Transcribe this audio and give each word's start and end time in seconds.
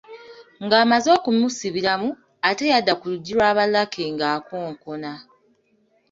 Ng’amaze 0.63 1.07
okumusibiramu, 1.17 2.09
ate 2.49 2.63
yadda 2.71 2.93
ku 2.99 3.05
lujji 3.11 3.33
lwa 3.37 3.49
ba 3.57 3.65
Lucky 3.73 4.03
ng’akonkona. 4.13 5.11